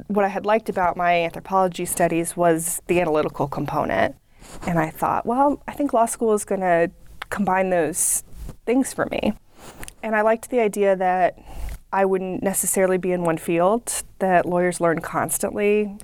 what 0.08 0.24
I 0.24 0.29
had 0.29 0.46
liked 0.46 0.70
about 0.70 0.96
my 0.96 1.22
anthropology 1.24 1.84
studies 1.86 2.38
was 2.38 2.81
the 2.88 3.01
analytical 3.01 3.48
component. 3.50 4.15
And 4.65 4.79
I 4.79 4.89
thought, 4.89 5.25
well, 5.25 5.62
I 5.67 5.74
think 5.74 5.91
law 5.91 6.05
school 6.05 6.34
is 6.34 6.46
going 6.46 6.62
to 6.62 6.89
combine 7.29 7.70
those 7.70 8.24
things 8.65 8.93
for 8.93 9.05
me. 9.08 9.34
And 10.01 10.15
I 10.15 10.22
liked 10.22 10.50
the 10.50 10.60
idea 10.62 10.96
that 10.96 11.38
I 11.94 12.06
wouldn't 12.06 12.42
necessarily 12.42 12.98
be 12.98 13.12
in 13.12 13.24
one 13.24 13.38
field, 13.38 14.04
that 14.20 14.46
lawyers 14.46 14.80
learn 14.80 15.02
constantly. 15.02 15.98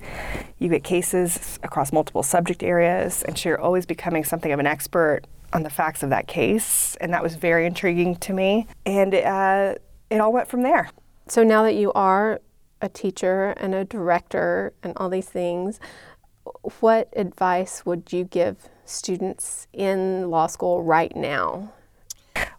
You 0.58 0.68
get 0.68 0.84
cases 0.84 1.58
across 1.62 1.92
multiple 1.92 2.22
subject 2.22 2.62
areas, 2.62 3.22
and 3.22 3.38
so 3.38 3.48
you're 3.48 3.60
always 3.60 3.86
becoming 3.86 4.24
something 4.24 4.52
of 4.52 4.58
an 4.58 4.66
expert 4.66 5.22
on 5.52 5.62
the 5.62 5.70
facts 5.70 6.02
of 6.02 6.10
that 6.10 6.26
case. 6.26 6.96
And 7.00 7.12
that 7.14 7.22
was 7.22 7.36
very 7.36 7.64
intriguing 7.64 8.16
to 8.16 8.32
me. 8.32 8.66
And 8.84 9.14
uh, 9.14 9.74
it 10.10 10.20
all 10.20 10.32
went 10.32 10.48
from 10.48 10.62
there. 10.62 10.90
So 11.28 11.42
now 11.42 11.62
that 11.62 11.74
you 11.74 11.92
are 11.94 12.40
a 12.80 12.88
teacher 12.88 13.54
and 13.56 13.74
a 13.74 13.84
director 13.84 14.72
and 14.82 14.92
all 14.96 15.08
these 15.08 15.28
things, 15.28 15.80
what 16.80 17.08
advice 17.16 17.84
would 17.84 18.12
you 18.12 18.24
give 18.24 18.68
students 18.84 19.66
in 19.72 20.30
law 20.30 20.46
school 20.46 20.82
right 20.82 21.14
now? 21.16 21.72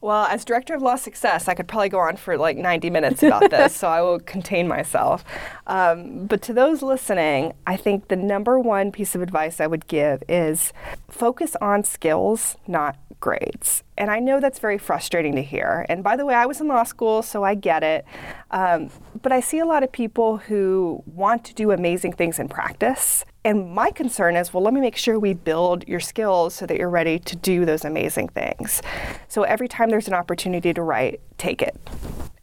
Well, 0.01 0.25
as 0.25 0.45
director 0.45 0.73
of 0.75 0.81
law 0.81 0.95
success, 0.95 1.47
I 1.47 1.53
could 1.53 1.67
probably 1.67 1.89
go 1.89 1.99
on 1.99 2.15
for 2.15 2.37
like 2.37 2.57
90 2.57 2.89
minutes 2.89 3.21
about 3.21 3.49
this, 3.49 3.75
so 3.77 3.89
I 3.89 4.01
will 4.01 4.19
contain 4.19 4.67
myself. 4.67 5.25
Um, 5.67 6.25
but 6.25 6.41
to 6.43 6.53
those 6.53 6.81
listening, 6.81 7.53
I 7.67 7.75
think 7.75 8.07
the 8.07 8.15
number 8.15 8.59
one 8.59 8.91
piece 8.91 9.13
of 9.13 9.21
advice 9.21 9.59
I 9.59 9.67
would 9.67 9.87
give 9.87 10.23
is 10.29 10.71
focus 11.09 11.57
on 11.61 11.83
skills, 11.83 12.55
not 12.65 12.97
grades. 13.19 13.83
And 13.97 14.09
I 14.09 14.19
know 14.19 14.39
that's 14.39 14.59
very 14.59 14.77
frustrating 14.77 15.35
to 15.35 15.43
hear. 15.43 15.85
And 15.89 16.03
by 16.03 16.15
the 16.15 16.25
way, 16.25 16.33
I 16.33 16.45
was 16.45 16.61
in 16.61 16.69
law 16.69 16.83
school, 16.83 17.21
so 17.21 17.43
I 17.43 17.55
get 17.55 17.83
it. 17.83 18.05
Um, 18.51 18.89
but 19.21 19.33
I 19.33 19.41
see 19.41 19.59
a 19.59 19.65
lot 19.65 19.83
of 19.83 19.91
people 19.91 20.37
who 20.37 21.03
want 21.05 21.43
to 21.45 21.53
do 21.53 21.71
amazing 21.71 22.13
things 22.13 22.39
in 22.39 22.47
practice. 22.47 23.25
And 23.45 23.73
my 23.73 23.91
concern 23.91 24.35
is 24.35 24.53
well, 24.53 24.63
let 24.63 24.73
me 24.73 24.81
make 24.81 24.97
sure 24.97 25.17
we 25.17 25.33
build 25.33 25.87
your 25.87 26.01
skills 26.01 26.53
so 26.53 26.65
that 26.65 26.77
you're 26.77 26.89
ready 26.89 27.19
to 27.19 27.35
do 27.35 27.65
those 27.65 27.85
amazing 27.85 28.29
things. 28.29 28.81
So 29.27 29.43
every 29.43 29.67
time 29.67 29.89
there's 29.89 30.07
an 30.07 30.13
opportunity 30.13 30.73
to 30.73 30.81
write, 30.81 31.21
take 31.37 31.61
it. 31.61 31.77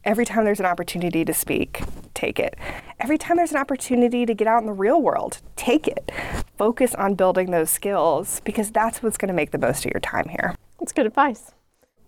Every 0.03 0.25
time 0.25 0.45
there's 0.45 0.59
an 0.59 0.65
opportunity 0.65 1.23
to 1.25 1.33
speak, 1.33 1.83
take 2.13 2.39
it. 2.39 2.55
Every 2.99 3.17
time 3.17 3.37
there's 3.37 3.51
an 3.51 3.57
opportunity 3.57 4.25
to 4.25 4.33
get 4.33 4.47
out 4.47 4.61
in 4.61 4.65
the 4.65 4.73
real 4.73 5.01
world, 5.01 5.41
take 5.55 5.87
it. 5.87 6.11
Focus 6.57 6.95
on 6.95 7.13
building 7.13 7.51
those 7.51 7.69
skills 7.69 8.41
because 8.43 8.71
that's 8.71 9.03
what's 9.03 9.17
going 9.17 9.27
to 9.27 9.33
make 9.33 9.51
the 9.51 9.57
most 9.57 9.85
of 9.85 9.91
your 9.91 9.99
time 9.99 10.29
here. 10.29 10.55
That's 10.79 10.93
good 10.93 11.05
advice. 11.05 11.51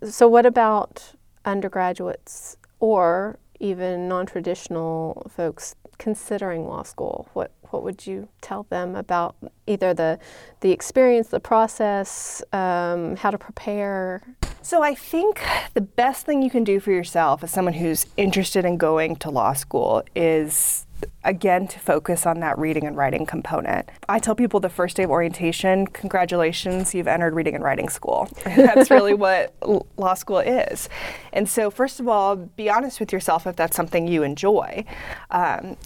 So, 0.01 0.27
what 0.27 0.45
about 0.45 1.13
undergraduates 1.45 2.57
or 2.79 3.37
even 3.59 4.07
non 4.07 4.25
traditional 4.25 5.29
folks 5.35 5.75
considering 5.97 6.67
law 6.67 6.83
school? 6.83 7.27
What, 7.33 7.51
what 7.69 7.83
would 7.83 8.05
you 8.05 8.27
tell 8.41 8.63
them 8.69 8.95
about 8.95 9.35
either 9.67 9.93
the, 9.93 10.19
the 10.61 10.71
experience, 10.71 11.27
the 11.29 11.39
process, 11.39 12.41
um, 12.51 13.15
how 13.17 13.31
to 13.31 13.37
prepare? 13.37 14.21
So 14.61 14.83
I 14.83 14.93
think 14.95 15.41
the 15.73 15.81
best 15.81 16.25
thing 16.25 16.41
you 16.41 16.49
can 16.49 16.63
do 16.63 16.79
for 16.79 16.91
yourself 16.91 17.43
as 17.43 17.51
someone 17.51 17.75
who's 17.75 18.07
interested 18.17 18.65
in 18.65 18.77
going 18.77 19.15
to 19.17 19.29
law 19.29 19.53
school 19.53 20.03
is 20.15 20.85
again 21.23 21.67
to 21.67 21.79
focus 21.79 22.25
on 22.25 22.39
that 22.39 22.57
reading 22.57 22.85
and 22.85 22.95
writing 22.95 23.25
component. 23.25 23.89
I 24.07 24.19
tell 24.19 24.35
people 24.35 24.59
the 24.59 24.69
first 24.69 24.97
day 24.97 25.03
of 25.03 25.09
orientation, 25.09 25.87
congratulations, 25.87 26.93
you've 26.93 27.07
entered 27.07 27.35
reading 27.35 27.55
and 27.55 27.63
writing 27.63 27.89
school. 27.89 28.29
that's 28.43 28.89
really 28.91 29.13
what 29.13 29.53
law 29.97 30.13
school 30.13 30.39
is. 30.39 30.89
And 31.33 31.47
so 31.47 31.69
first 31.69 31.99
of 31.99 32.07
all, 32.07 32.35
be 32.35 32.69
honest 32.69 32.99
with 32.99 33.13
yourself 33.13 33.47
if 33.47 33.55
that's 33.55 33.75
something 33.75 34.07
you 34.07 34.23
enjoy. 34.23 34.83
Um, 35.31 35.77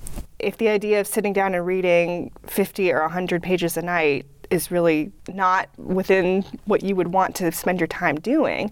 if 0.43 0.57
the 0.57 0.69
idea 0.69 0.99
of 0.99 1.07
sitting 1.07 1.33
down 1.33 1.55
and 1.55 1.65
reading 1.65 2.31
50 2.47 2.91
or 2.91 3.01
100 3.01 3.41
pages 3.41 3.77
a 3.77 3.81
night 3.81 4.25
is 4.49 4.69
really 4.69 5.11
not 5.29 5.69
within 5.77 6.43
what 6.65 6.83
you 6.83 6.95
would 6.95 7.07
want 7.07 7.35
to 7.37 7.51
spend 7.51 7.79
your 7.79 7.87
time 7.87 8.19
doing. 8.19 8.71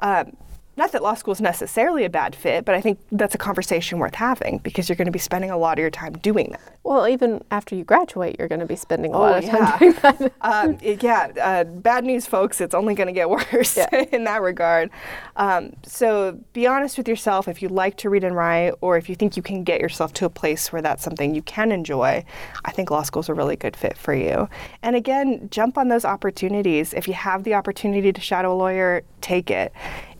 Um, 0.00 0.36
not 0.76 0.92
that 0.92 1.02
law 1.02 1.14
school 1.14 1.32
is 1.32 1.40
necessarily 1.40 2.04
a 2.04 2.10
bad 2.10 2.34
fit, 2.34 2.64
but 2.64 2.74
I 2.74 2.80
think 2.80 2.98
that's 3.12 3.34
a 3.34 3.38
conversation 3.38 3.98
worth 3.98 4.14
having 4.14 4.58
because 4.58 4.88
you're 4.88 4.96
going 4.96 5.06
to 5.06 5.12
be 5.12 5.18
spending 5.18 5.50
a 5.50 5.58
lot 5.58 5.78
of 5.78 5.82
your 5.82 5.90
time 5.90 6.14
doing 6.14 6.50
that. 6.52 6.78
Well, 6.82 7.06
even 7.06 7.44
after 7.50 7.74
you 7.74 7.84
graduate, 7.84 8.36
you're 8.38 8.48
going 8.48 8.60
to 8.60 8.66
be 8.66 8.76
spending 8.76 9.12
a 9.12 9.16
Oh, 9.16 9.20
lot 9.20 9.44
of 9.44 9.50
time 9.50 9.60
yeah. 9.60 9.78
doing 9.78 9.92
that. 10.02 10.32
um, 10.40 10.78
yeah, 10.82 11.30
uh, 11.40 11.64
bad 11.64 12.04
news, 12.04 12.26
folks. 12.26 12.60
It's 12.60 12.74
only 12.74 12.94
going 12.94 13.06
to 13.08 13.12
get 13.12 13.28
worse 13.52 13.76
Yeah. 13.76 13.88
in 14.12 14.24
that 14.24 14.40
regard. 14.40 14.90
Um, 15.36 15.74
so 15.84 16.38
be 16.54 16.66
honest 16.66 16.96
with 16.98 17.06
yourself 17.06 17.48
if 17.48 17.60
you 17.62 17.68
like 17.68 17.96
to 17.98 18.10
read 18.10 18.24
and 18.24 18.34
write, 18.34 18.72
or 18.80 18.96
if 18.96 19.08
you 19.08 19.14
think 19.14 19.36
you 19.36 19.42
can 19.42 19.64
get 19.64 19.80
yourself 19.80 20.12
to 20.14 20.24
a 20.24 20.30
place 20.30 20.72
where 20.72 20.80
that's 20.82 21.02
something 21.04 21.34
you 21.34 21.42
can 21.42 21.70
enjoy. 21.70 22.24
I 22.64 22.70
think 22.72 22.90
law 22.90 23.02
school 23.02 23.20
is 23.20 23.28
a 23.28 23.34
really 23.34 23.56
good 23.56 23.76
fit 23.76 23.96
for 23.98 24.14
you. 24.14 24.48
And 24.82 24.96
again, 24.96 25.48
jump 25.50 25.76
on 25.76 25.88
those 25.88 26.04
opportunities. 26.04 26.94
If 26.94 27.06
you 27.08 27.14
have 27.14 27.44
the 27.44 27.54
opportunity 27.54 28.12
to 28.12 28.20
shadow 28.20 28.52
a 28.52 28.56
lawyer, 28.56 29.02
take 29.20 29.50
it. 29.50 29.72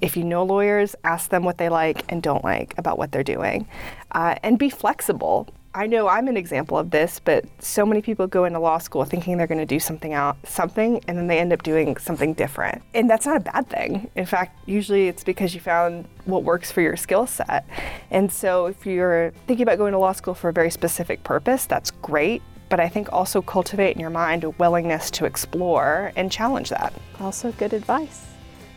If 0.02 0.16
you 0.16 0.24
know 0.24 0.42
lawyers, 0.42 0.96
ask 1.04 1.30
them 1.30 1.44
what 1.44 1.58
they 1.58 1.68
like 1.68 2.04
and 2.10 2.20
don't 2.20 2.42
like 2.42 2.74
about 2.76 2.98
what 2.98 3.12
they're 3.12 3.22
doing, 3.22 3.68
uh, 4.10 4.34
and 4.42 4.58
be 4.58 4.68
flexible. 4.68 5.48
I 5.74 5.86
know 5.86 6.08
I'm 6.08 6.26
an 6.26 6.36
example 6.36 6.76
of 6.76 6.90
this, 6.90 7.20
but 7.20 7.44
so 7.60 7.86
many 7.86 8.02
people 8.02 8.26
go 8.26 8.44
into 8.44 8.58
law 8.58 8.78
school 8.78 9.04
thinking 9.04 9.38
they're 9.38 9.46
going 9.46 9.60
to 9.60 9.64
do 9.64 9.78
something 9.78 10.12
out 10.12 10.36
something 10.44 11.00
and 11.06 11.16
then 11.16 11.28
they 11.28 11.38
end 11.38 11.52
up 11.52 11.62
doing 11.62 11.96
something 11.96 12.34
different. 12.34 12.82
And 12.92 13.08
that's 13.08 13.24
not 13.24 13.36
a 13.36 13.40
bad 13.40 13.70
thing. 13.70 14.10
In 14.16 14.26
fact, 14.26 14.58
usually 14.66 15.06
it's 15.06 15.24
because 15.24 15.54
you 15.54 15.60
found 15.60 16.06
what 16.24 16.42
works 16.42 16.70
for 16.70 16.82
your 16.82 16.96
skill 16.96 17.26
set. 17.26 17.64
And 18.10 18.30
so 18.30 18.66
if 18.66 18.84
you're 18.84 19.30
thinking 19.46 19.62
about 19.62 19.78
going 19.78 19.92
to 19.92 19.98
law 19.98 20.12
school 20.12 20.34
for 20.34 20.50
a 20.50 20.52
very 20.52 20.70
specific 20.70 21.22
purpose, 21.24 21.64
that's 21.64 21.92
great. 21.92 22.42
But 22.68 22.80
I 22.80 22.88
think 22.88 23.10
also 23.12 23.40
cultivate 23.40 23.94
in 23.94 24.00
your 24.00 24.10
mind 24.10 24.44
a 24.44 24.50
willingness 24.50 25.12
to 25.12 25.26
explore 25.26 26.12
and 26.16 26.30
challenge 26.30 26.70
that. 26.70 26.92
Also, 27.20 27.52
good 27.52 27.72
advice. 27.72 28.31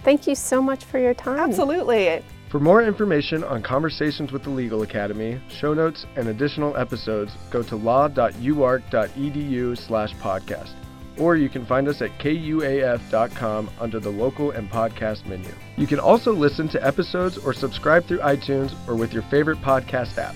Thank 0.06 0.28
you 0.28 0.36
so 0.36 0.62
much 0.62 0.86
for 0.86 1.00
your 1.00 1.16
time. 1.16 1.40
Absolutely. 1.40 2.22
For 2.50 2.60
more 2.60 2.84
information 2.84 3.44
on 3.44 3.64
Conversations 3.64 4.32
with 4.32 4.44
the 4.44 4.52
Legal 4.52 4.84
Academy, 4.84 5.42
show 5.50 5.74
notes, 5.74 6.06
and 6.16 6.28
additional 6.28 6.78
episodes, 6.78 7.32
go 7.50 7.64
to 7.64 7.76
law.uark.edu 7.76 9.78
slash 9.78 10.14
podcast. 10.18 10.74
Or 11.18 11.36
you 11.36 11.50
can 11.50 11.66
find 11.66 11.88
us 11.88 12.04
at 12.04 12.16
kuaf.com 12.20 13.72
under 13.80 14.00
the 14.00 14.12
local 14.12 14.52
and 14.52 14.70
podcast 14.70 15.26
menu. 15.26 15.52
You 15.76 15.88
can 15.88 16.00
also 16.00 16.34
listen 16.34 16.70
to 16.70 16.86
episodes 16.86 17.40
or 17.40 17.52
subscribe 17.52 18.06
through 18.06 18.20
iTunes 18.20 18.76
or 18.88 18.96
with 18.96 19.12
your 19.12 19.24
favorite 19.24 19.60
podcast 19.62 20.20
app. 20.20 20.36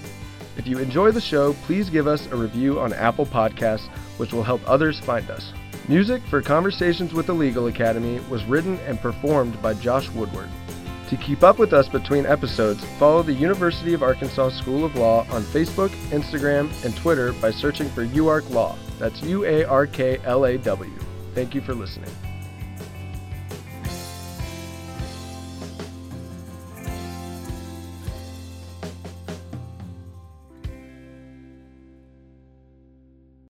If 0.57 0.65
you 0.65 0.79
enjoy 0.79 1.11
the 1.11 1.21
show, 1.21 1.53
please 1.67 1.91
give 1.91 2.07
us 2.07 2.25
a 2.31 2.35
review 2.35 2.79
on 2.79 2.91
Apple 2.91 3.27
Podcasts 3.27 3.87
which 4.19 4.33
will 4.33 4.43
help 4.43 4.61
others 4.67 4.99
find 4.99 5.29
us. 5.31 5.53
Music 5.87 6.21
for 6.29 6.41
Conversations 6.41 7.13
with 7.13 7.25
the 7.25 7.33
Legal 7.33 7.67
Academy 7.67 8.19
was 8.29 8.43
written 8.45 8.77
and 8.79 8.99
performed 8.99 9.59
by 9.61 9.73
Josh 9.73 10.09
Woodward. 10.09 10.49
To 11.09 11.17
keep 11.17 11.41
up 11.41 11.57
with 11.57 11.73
us 11.73 11.89
between 11.89 12.27
episodes, 12.27 12.83
follow 12.99 13.23
the 13.23 13.33
University 13.33 13.95
of 13.95 14.03
Arkansas 14.03 14.49
School 14.49 14.85
of 14.85 14.95
Law 14.95 15.25
on 15.31 15.41
Facebook, 15.41 15.89
Instagram, 16.11 16.69
and 16.85 16.95
Twitter 16.95 17.33
by 17.33 17.49
searching 17.49 17.89
for 17.89 18.05
UARK 18.05 18.47
Law. 18.51 18.75
That's 18.99 19.23
U 19.23 19.45
A 19.45 19.63
R 19.63 19.87
K 19.87 20.19
L 20.25 20.45
A 20.45 20.59
W. 20.59 20.99
Thank 21.33 21.55
you 21.55 21.61
for 21.61 21.73
listening. 21.73 22.11